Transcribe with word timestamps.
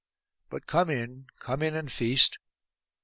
But 0.49 0.65
come 0.65 0.89
in, 0.89 1.27
come 1.37 1.61
in, 1.61 1.75
and 1.75 1.91
feast. 1.91 2.39